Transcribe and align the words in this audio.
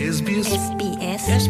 ازبيس 0.00 0.48
ስስ 1.24 1.44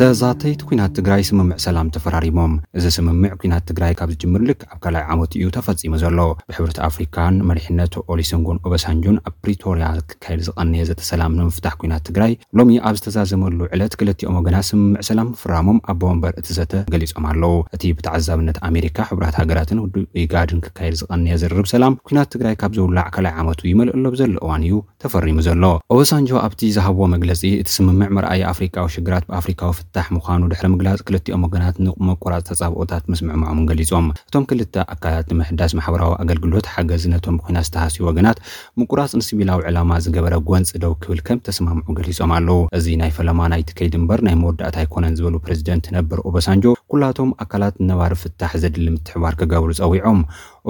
ተዛተይቲ 0.00 0.60
ኩናት 0.68 0.92
ትግራይ 0.98 1.22
ስምምዕ 1.28 1.56
ሰላም 1.64 1.90
ተፈራሪሞም 1.94 2.52
እዚ 2.78 2.84
ስምምዕ 2.96 3.30
ኩናት 3.42 3.62
ትግራይ 3.70 3.92
ካብ 3.98 4.10
ዝጅምር 4.14 4.42
ልክ 4.48 4.60
ኣብ 4.72 4.78
ካላይ 4.84 5.04
ዓመት 5.12 5.32
እዩ 5.38 5.48
ተፈፂሙ 5.56 5.92
ዘሎ 6.02 6.18
ብሕብረት 6.50 6.78
ኣፍሪካን 6.86 7.34
መሪሕነት 7.50 7.94
ኦሊስንጎን 8.14 8.58
ኦበሳንጆን 8.68 9.16
ኣብ 9.28 9.34
ፕሪቶርያ 9.44 9.86
ክካየድ 10.10 10.40
ዝቐንየ 10.48 10.86
ዘተሰላም 10.90 11.36
ንምፍታሕ 11.40 11.74
ኩናት 11.82 12.02
ትግራይ 12.08 12.32
ሎሚ 12.60 12.74
ኣብ 12.90 12.94
ዝተዛዘመሉ 13.00 13.56
ዕለት 13.76 13.94
ክልቲኦም 14.00 14.36
ወገና 14.40 14.58
ስምምዕ 14.70 15.02
ሰላም 15.10 15.30
ፍራሞም 15.42 15.78
ኣቦመንበር 15.94 16.34
እቲ 16.42 16.48
ዘተ 16.58 16.74
ገሊፆም 16.94 17.26
ኣለው 17.34 17.54
እቲ 17.78 17.84
ብተዓዛብነት 18.00 18.60
ኣሜሪካ 18.70 18.98
ሕብራት 19.12 19.38
ሃገራትን 19.42 19.80
ውድ 19.84 19.96
ዩጋድን 20.22 20.62
ክካየድ 20.66 20.96
ዝቐነየ 21.02 21.38
ዝርርብ 21.44 21.68
ሰላም 21.74 21.96
ኩናት 22.10 22.30
ትግራይ 22.36 22.56
ካብ 22.64 22.74
ዝውላዕ 22.80 23.06
ካላይ 23.16 23.34
ዓመቱ 23.44 23.60
ይመልአ 23.72 23.96
ሎ 24.06 24.14
ብዘሎ 24.16 24.32
እዋን 24.44 24.66
እዩ 24.70 24.74
ተፈሪሙ 25.06 25.38
ዘሎበሳኣ 25.50 26.87
ህብ 26.88 27.00
መግለፂ 27.14 27.40
እቲ 27.62 27.68
ስምምዕ 27.76 28.06
መርኣይ 28.16 28.42
ኣፍሪካዊ 28.50 28.86
ሽግራት 28.94 29.24
ብኣፍሪካዊፍታሕ 29.30 30.06
ምዃኑ 30.16 30.42
ድሕሪ 30.52 30.66
ምግላፅ 30.74 31.00
ክልትኦም 31.08 31.42
ወገናት 31.46 31.76
ንቕመቁራፅ 31.86 32.42
ተፃብኦታት 32.48 33.04
ምስምዕምዖም 33.12 33.60
ገሊፆም 33.70 34.06
እቶም 34.28 34.44
ክልተ 34.50 34.74
ኣካላት 34.94 35.26
ንምሕዳስ 35.32 35.72
ማሕበራዊ 35.78 36.12
ኣገልግሎት 36.22 36.68
ሓገዝ 36.74 37.02
ነቶም 37.14 37.36
ኮናት 37.48 37.66
ዝተሃስዩ 37.68 38.00
ወገናት 38.08 38.38
ምቁራፅ 38.80 39.12
ንስቢላዊ 39.20 39.60
ዕላማ 39.70 39.90
ዝገበረ 40.06 40.34
ጎንፅ 40.50 40.72
ደው 40.84 40.94
ክብል 41.02 41.20
ከም 41.28 41.40
ተሰማምዑ 41.48 41.86
ገሊፆም 41.98 42.32
ኣለዉ 42.38 42.58
እዚ 42.78 42.86
ናይ 43.02 43.12
ፈለማ 43.18 43.40
ናይትከይድ 43.54 43.96
እምበር 44.00 44.22
ናይ 44.28 44.36
መወዳእታ 44.44 44.76
ኣይኮነን 44.84 45.16
ዝበሉ 45.20 45.34
ፕረዚደንት 45.46 45.88
ነብር 45.98 46.18
ኦበሳንጆ 46.30 46.64
ኩላቶም 46.98 47.28
ኣካላት 47.42 47.74
ነባሪ 47.88 48.12
ፍታሕ 48.22 48.52
ዘድሊ 48.62 48.86
ምትሕባር 48.94 49.34
ክገብሩ 49.40 49.70
ፀዊዖም 49.80 50.18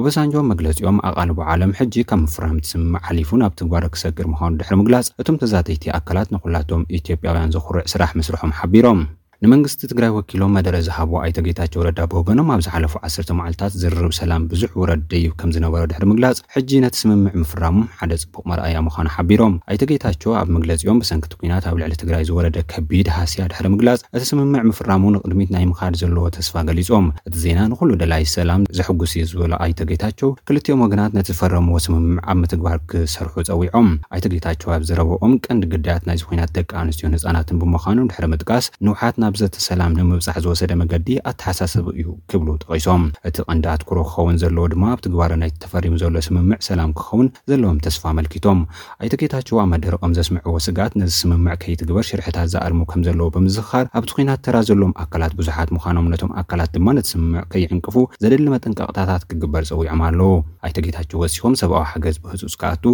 ኦበሳንጆም 0.00 0.48
መግለፂኦም 0.52 0.98
ኣቓልቦ 1.08 1.38
ዓለም 1.52 1.72
ሕጂ 1.78 1.94
ካብ 2.10 2.20
ምፍራ 2.24 2.46
ትስምዕ 2.64 3.00
ሓሊፉ 3.06 3.30
ናብ 3.42 3.52
ትግባር 3.60 3.84
ክሰግር 3.94 4.26
ምዃኑ 4.32 4.52
ድሕሪ 4.60 4.76
ምግላፅ 4.80 5.08
እቶም 5.22 5.38
ተዛተይቲ 5.42 5.84
ኣካላት 6.00 6.28
ንኩላቶም 6.34 6.84
ኢትዮጵያውያን 6.98 7.54
ዘኩርዕ 7.56 7.84
ስራሕ 7.94 8.12
ምስርሖም 8.20 8.52
ሓቢሮም 8.58 9.00
ንመንግስቲ 9.44 9.80
ትግራይ 9.90 10.10
ወኪሎም 10.14 10.54
መደረ 10.58 10.76
ዝሃቦዎ 10.86 11.18
ኣይቶጌታቸው 11.24 11.78
ወረዳ 11.80 12.00
ብወገኖም 12.12 12.48
ኣብዝ 12.54 12.64
ሓለፉ 12.72 12.94
1 13.08 13.28
መዓልታት 13.38 13.72
ዝርርብ 13.82 14.12
ሰላም 14.18 14.44
ብዙሕ 14.52 14.70
ውረደይ 14.80 15.24
ከም 15.40 15.50
ዝነበሮ 15.56 15.82
ድሕሪ 15.90 16.04
ምግላፅ 16.12 16.38
ሕጂ 16.54 16.70
ነቲ 16.84 16.94
ስምምዕ 17.00 17.32
ምፍራሙ 17.42 17.76
ሓደ 17.98 18.12
ፅቡቅ 18.22 18.42
መርኣያ 18.52 18.78
ምኳኑ 18.86 19.06
ሓቢሮም 19.16 19.54
ኣይቶጌታቸ 19.72 20.22
ኣብ 20.40 20.48
መግለፂኦም 20.56 20.96
ብሰንክቲ 21.02 21.32
ኩናት 21.42 21.66
ኣብ 21.70 21.76
ልዕሊ 21.82 21.92
ትግራይ 22.02 22.24
ዝወረደ 22.30 22.58
ከቢድ 22.72 23.10
ሃስያ 23.18 23.44
ድሕሪ 23.52 23.68
ምግላፅ 23.74 24.00
እቲ 24.16 24.22
ስምምዕ 24.30 24.62
ምፍራሙ 24.70 25.04
ንቅድሚት 25.16 25.52
ናይ 25.56 25.64
ምካድ 25.74 25.96
ዘለዎ 26.02 26.24
ተስፋ 26.38 26.54
ገሊፆም 26.70 27.06
እቲ 27.30 27.36
ዜና 27.44 27.60
ንኩሉ 27.74 27.90
ደላይ 28.02 28.26
ሰላም 28.34 28.64
ዘሕጉስ 28.80 29.14
እዩ 29.20 29.24
ዝበሎ 29.34 29.52
ኣይቶጌታቸው 29.68 30.32
ክልቲኦም 30.50 30.82
ወገናት 30.86 31.14
ነቲ 31.18 31.30
ዝፈረምዎ 31.36 31.78
ስምምዕ 31.86 32.18
ኣብ 32.32 32.36
ምትግባር 32.42 32.76
ክሰርሑ 32.90 33.32
ፀዊዖም 33.50 33.88
ኣይቶጌታቸው 34.16 34.68
ኣብዝረብኦም 34.80 35.32
ቅንዲ 35.46 35.64
ግዳያት 35.76 36.02
ናይዚ 36.10 36.24
ኮናት 36.32 36.52
ደቂ 36.58 36.70
ኣንስትዮን 36.84 37.14
ህፃናትን 37.20 37.62
ብምካኑ 37.62 38.00
ድሪ 38.12 38.28
ምጥቃስ 38.34 38.66
ንውት 38.88 39.26
ብዘተሰላም 39.34 39.92
ንምብፃሕ 39.98 40.36
ዝወሰደ 40.44 40.72
መገዲ 40.82 41.08
ኣተሓሳስቡ 41.30 41.86
እዩ 42.00 42.08
ክብሉ 42.30 42.48
ጠቂሶም 42.62 43.02
እቲ 43.28 43.36
ቀንዲ 43.48 43.66
ኣትኩሮ 43.74 43.98
ክኸውን 44.08 44.36
ዘለዎ 44.42 44.64
ድማ 44.72 44.84
ኣብ 44.92 45.00
ትግባሮ 45.04 45.32
ናይ 45.42 45.50
ተፈሪሙ 45.64 45.94
ዘሎ 46.02 46.16
ስምምዕ 46.26 46.58
ሰላም 46.68 46.90
ክኸውን 46.98 47.28
ዘለዎም 47.50 47.78
ተስፋ 47.86 48.02
ኣመልኪቶም 48.14 48.60
ኣይተ 49.02 49.14
ጌታቸዋ 49.22 49.58
ኣብመደረ 49.64 49.94
ኦም 50.08 50.12
ዘስምዐዎ 50.18 50.54
ስጋት 50.66 50.92
ነዚ 51.00 51.12
ስምምዕ 51.22 51.54
ከይትግበር 51.64 52.04
ሽርሕታት 52.10 52.48
ዝኣልሙ 52.54 52.80
ከም 52.92 53.02
ዘለዎ 53.08 53.28
ብምዝካር 53.36 53.86
ኣብቲ 54.00 54.10
ኩናት 54.18 54.42
ተራ 54.46 54.56
ዘሎም 54.70 54.92
ኣካላት 55.04 55.34
ብዙሓት 55.40 55.68
ምኳኖም 55.76 56.08
ነቶም 56.14 56.32
ኣካላት 56.42 56.72
ድማ 56.76 56.88
ንስምምዑ 56.98 57.42
ከይዕንቅፉ 57.54 57.96
ዘደሊ 58.24 58.46
መጠንቀቅታታት 58.56 59.22
ክግበር 59.30 59.62
ፀዊዖም 59.72 60.02
ኣለው 60.08 60.32
ኣይተ 60.66 60.76
ጌታቸ 60.86 61.10
ወሲኮም 61.22 61.54
ሰብኣዊ 61.62 61.84
ሓገዝ 61.92 62.16
ብህፁፅ 62.24 62.56
ክኣቱ 62.62 62.84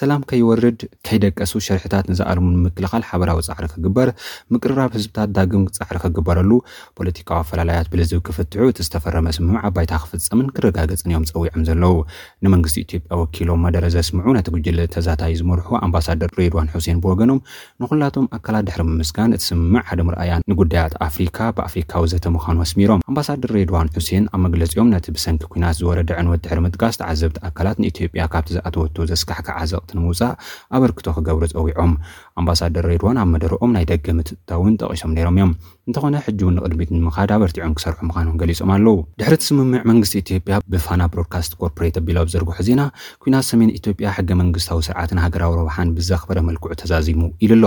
ሰላም 0.00 0.20
ከይወርድ 0.30 0.80
ከይደቀሱ 1.06 1.52
ሽርሕታት 1.68 2.04
ንዝኣልሙ 2.12 2.46
ንምክልካል 2.56 3.02
ሓበራዊ 3.10 3.38
ፃዕሪ 3.50 3.66
ክግበር 3.74 4.08
ምቅርራብ 4.54 4.90
ህዝብታት 4.98 5.28
ዳግም 5.36 5.64
ካዕሪ 5.80 5.98
ክግበረሉ 6.04 6.50
ፖለቲካዊ 6.98 7.36
ኣፈላለያት 7.42 7.86
ብልዝብ 7.92 8.18
ክፍትሑ 8.26 8.62
እቲ 8.72 8.78
ዝተፈረመ 8.86 9.28
ስምምዕ 9.36 9.60
ኣባይታ 9.68 9.92
ክፍፀምን 10.02 10.48
ክረጋገፅን 10.56 11.10
እዮም 11.12 11.24
ፀዊዖም 11.30 11.62
ዘለው 11.68 11.94
ንመንግስቲ 12.44 12.76
ኢትዮጵያ 12.86 13.14
ወኪሎም 13.20 13.60
መደረ 13.66 13.84
ዘስምዑ 13.96 14.26
ነቲ 14.38 14.48
ግጅሊ 14.56 14.80
ተዛታይ 14.94 15.32
ዝመርሑ 15.40 15.68
ኣምባሳደር 15.86 16.32
ሬድዋን 16.40 16.68
ሑሴን 16.74 16.98
ብወገኖም 17.04 17.38
ንኹላቶም 17.82 18.26
ኣካላት 18.38 18.64
ድሕሪ 18.68 18.82
ምምስጋን 18.90 19.32
እቲ 19.36 19.42
ስምምዕ 19.52 19.82
ሓደምርኣያ 19.90 20.32
ንጉዳያት 20.52 20.94
ኣፍሪካ 21.08 21.38
ብኣፍሪካዊ 21.58 22.04
ዘተምዃኑ 22.14 22.56
ኣስሚሮም 22.66 23.02
ኣምባሳደር 23.10 23.52
ሬድዋን 23.58 23.90
ሑሴን 23.96 24.26
ኣብ 24.34 24.40
መግለፂኦም 24.46 24.90
ነቲ 24.96 25.06
ብሰንኪ 25.16 25.42
ኩናት 25.54 25.76
ዝወረደ 25.80 26.10
ዕንወት 26.22 26.42
ድሕሪ 26.46 26.60
ምጥጋስ 26.66 26.98
ተዓዘብቲ 27.02 27.36
ኣካላት 27.50 27.76
ንኢትዮጵያ 27.84 28.26
ካብቲ 28.34 28.48
ዝኣተወቱ 28.58 28.96
ዘስካሕክዓዘቕቲ 29.12 29.90
ንምውፃእ 30.00 30.34
ኣበርክቶ 30.76 31.06
ክገብሩ 31.18 31.42
ፀዊዖም 31.56 31.94
ኣምባሳደር 32.42 32.84
ሬድዋን 32.92 33.18
ኣብ 33.24 33.28
መደሮኦም 33.34 33.74
ናይ 33.78 33.86
ደገ 33.94 34.06
ምትጥተእውን 34.20 34.78
ጠቂሶም 34.82 35.12
ነይሮም 35.18 35.36
እዮም 35.40 35.52
እንተኾነ 35.88 36.16
ሕጂውን 36.26 36.54
ንቅድሚት 36.58 36.90
ንምካድ 36.96 37.30
ኣበርቲዖም 37.36 37.72
ክሰርሑ 37.78 37.98
ምዃኖን 38.08 38.36
ገሊፆም 38.40 38.70
ኣለው 38.74 38.96
ድሕሪ 39.20 39.34
ቲስምምዕ 39.42 39.80
መንግስቲ 39.90 40.14
ኢትዮጵያ 40.24 40.56
ብፋና 40.72 41.02
ብሮድካስት 41.12 41.52
ኮርፖሬት 41.60 41.96
ኣቢሎ 42.00 42.16
ኣብ 42.22 42.28
ዘርግሑ 42.34 42.58
ዜና 42.68 42.82
ኩናት 43.24 43.46
ሰሜን 43.50 43.70
ኢትዮጵያ 43.78 44.08
ሕገ 44.16 44.30
መንግስታዊ 44.42 44.80
ስርዓትን 44.88 45.20
ሃገራዊ 45.24 45.52
ረብሓን 45.60 45.90
ብዘክበረ 45.96 46.38
መልክዑ 46.48 46.70
ተዛዚሙ 46.82 47.20
ኢሉ 47.46 47.52
ኣሎ 47.58 47.66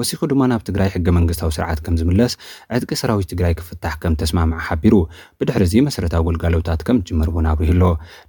ወሲኩ 0.00 0.22
ድማ 0.32 0.42
ናብ 0.52 0.64
ትግራይ 0.68 0.90
ሕገ 0.96 1.06
መንግስታዊ 1.18 1.52
ስርዓት 1.58 1.80
ከም 1.86 1.96
ዝምለስ 2.00 2.34
ዕድቂ 2.78 2.90
ሰራዊት 3.02 3.28
ትግራይ 3.34 3.54
ክፍታሕ 3.60 3.94
ከም 4.04 4.16
ተስማምዐ 4.22 4.60
ሓቢሩ 4.68 4.94
ብድሕሪ 5.40 5.64
ዚ 5.74 5.84
መሰረታዊ 5.88 6.22
ግልጋሎታት 6.28 6.80
ከም 6.88 7.00
ጅመር 7.10 7.30
ውን 7.36 7.48
ኣብርህሎ 7.52 7.82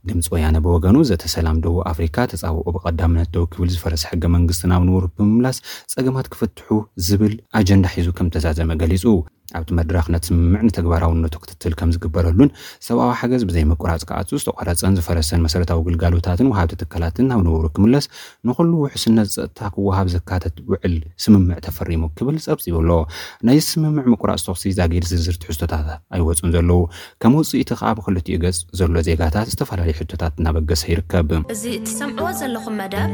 ድምፂ 0.10 0.28
ወያነ 0.36 0.56
ብወገኑ 0.68 0.98
ዘተሰላም 1.12 1.60
ደቡ 1.66 1.76
ኣፍሪካ 1.94 2.18
ተፃብቁ 2.34 2.66
ብቀዳምነትተው 2.78 3.46
ክብል 3.54 3.70
ዝፈረሰ 3.76 4.04
ሕገ 4.14 4.24
መንግስትናብ 4.38 4.82
ንብሩ 4.90 5.06
ብምምላስ 5.18 5.60
ፀገማት 5.96 6.30
ክፍትሑ 6.36 6.70
ዝብል 7.10 7.36
ኣጀንዳ 7.62 7.88
ሒዙ 7.98 8.10
ከም 8.20 8.28
ተዛዘመ 8.36 8.70
ገሊፁ 8.84 9.12
ኣብቲ 9.57 9.72
መድረክ 9.78 10.06
ነቲ 10.13 10.24
ስምምዕ 10.29 10.62
ንተግባራውነቱ 10.68 11.35
ክትትል 11.41 11.74
ከም 11.79 11.90
ዝግበረሉን 11.96 12.50
ሰብኣዊ 12.85 13.09
ሓገዝ 13.19 13.41
ብዘይ 13.50 13.66
ምቁራፅ 13.72 14.03
ክኣፁ 14.09 14.29
ዝተቆረፀን 14.41 14.96
ዝፈረሰን 15.00 15.41
መሰረታዊ 15.46 15.79
ግልጋሎታትን 15.88 16.47
ውሃብቲ 16.51 16.74
ትካላትን 16.81 17.28
ኣብ 17.35 17.41
ንብሩ 17.47 17.66
ክምለስ 17.75 18.06
ንኩሉ 18.50 18.72
ውሕስነት 18.85 19.28
ዝፀጥታ 19.34 19.68
ክወሃብ 19.75 20.07
ዘካተት 20.16 20.56
ውዕል 20.72 20.96
ስምምዕ 21.24 21.57
ተፈሪሙ 21.68 22.03
ክብል 22.19 22.38
ፀብፂብኣሎ 22.46 22.90
ናይዚ 23.50 23.66
ስምምዕ 23.74 24.06
ምቁራፅ 24.13 24.40
ተክሲ 24.47 24.66
ዛጊድ 24.79 25.06
ዝርዝር 25.12 25.38
ትሕዝቶታት 25.44 25.88
ኣይወፁን 26.18 26.53
ዘለው 26.56 26.81
ከም 27.25 27.35
ውፅኢቲ 27.41 27.69
ከዓ 27.81 27.91
ብክልትኡ 28.00 28.38
ገፅ 28.45 28.59
ዘሎ 28.81 28.95
ዜጋታት 29.09 29.47
ዝተፈላለዩ 29.53 29.95
ሕቶታት 30.01 30.34
እናበገሰ 30.41 30.84
ይርከብ 30.94 31.30
እዚ 31.57 31.63
እትሰምዕዎ 31.81 32.31
ዘለኹም 32.41 32.78
መደብ 32.84 33.13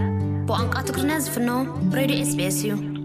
ብቋንቋ 0.51 0.75
ትግሪና 0.89 1.11
ዝፍኖ 1.27 1.51
ሬድዮ 1.99 2.21
ስቤስ 2.33 2.61
እዩ 2.71 2.98